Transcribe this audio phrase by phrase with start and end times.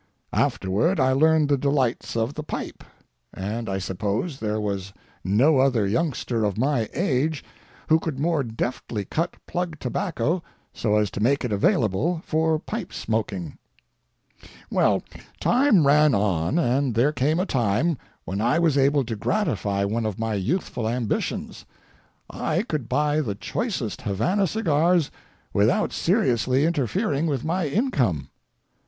[0.33, 2.83] Afterward I learned the delights of the pipe,
[3.35, 4.93] and I suppose there was
[5.23, 7.43] no other youngster of my age
[7.87, 10.41] who could more deftly cut plug tobacco
[10.73, 13.59] so as to make it available for pipe smoking.
[14.71, 15.03] Well,
[15.39, 17.95] time ran on, and there came a time
[18.25, 24.01] when I was able to gratify one of my youthful ambitions—I could buy the choicest
[24.01, 25.11] Havana cigars
[25.53, 28.29] without seriously interfering with my income.